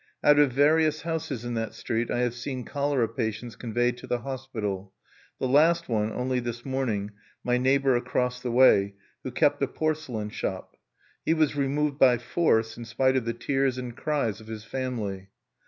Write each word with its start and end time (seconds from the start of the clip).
Out 0.23 0.39
of 0.39 0.51
various 0.51 1.03
houses 1.03 1.45
in 1.45 1.53
that 1.53 1.75
street 1.75 2.09
I 2.09 2.21
have 2.21 2.33
seen 2.33 2.65
cholera 2.65 3.07
patients 3.07 3.55
conveyed 3.55 3.97
to 3.97 4.07
the 4.07 4.21
hospital, 4.21 4.95
the 5.37 5.47
last 5.47 5.87
one 5.89 6.11
(only 6.11 6.39
this 6.39 6.65
morning) 6.65 7.11
my 7.43 7.59
neighbor 7.59 7.95
across 7.95 8.41
the 8.41 8.49
way, 8.49 8.95
who 9.23 9.29
kept 9.29 9.61
a 9.61 9.67
porcelain 9.67 10.29
shop. 10.31 10.75
He 11.23 11.35
was 11.35 11.55
removed 11.55 11.99
by 11.99 12.17
force, 12.17 12.77
in 12.77 12.85
spite 12.85 13.15
of 13.15 13.25
the 13.25 13.35
tears 13.35 13.77
and 13.77 13.95
cries 13.95 14.41
of 14.41 14.47
his 14.47 14.63
family. 14.63 15.29